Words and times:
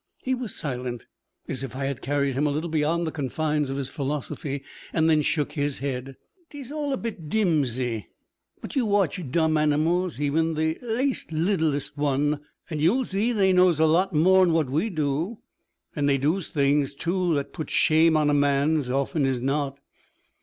He 0.23 0.33
was 0.33 0.55
silent, 0.55 1.05
as 1.47 1.61
if 1.61 1.75
I 1.75 1.85
had 1.85 2.01
carried 2.01 2.33
him 2.33 2.47
a 2.47 2.49
little 2.49 2.71
beyond 2.71 3.05
the 3.05 3.11
confines 3.11 3.69
of 3.69 3.77
his 3.77 3.91
philosophy; 3.91 4.63
then 4.93 5.21
shook 5.21 5.51
his 5.51 5.77
head. 5.77 6.15
''T 6.49 6.59
es 6.59 6.71
all 6.71 6.91
a 6.91 6.97
bit 6.97 7.29
dimsy. 7.29 8.07
But 8.63 8.75
you 8.75 8.87
watch 8.87 9.21
dumb 9.29 9.57
animals, 9.57 10.19
even 10.19 10.55
the 10.55 10.75
laste 10.81 11.31
littlest 11.31 11.99
one, 11.99 12.39
an' 12.71 12.79
yu'll 12.79 13.03
zee 13.05 13.31
they 13.31 13.53
knows 13.53 13.79
a 13.79 13.85
lot 13.85 14.11
more'n 14.11 14.53
what 14.53 14.71
we 14.71 14.89
du; 14.89 15.37
an' 15.95 16.07
they 16.07 16.17
du's 16.17 16.49
things 16.49 16.95
tu 16.95 17.35
that 17.35 17.53
putts 17.53 17.71
shame 17.73 18.17
on 18.17 18.31
a 18.31 18.33
man 18.33 18.81
's 18.81 18.89
often 18.89 19.23
as 19.27 19.39
not. 19.39 19.79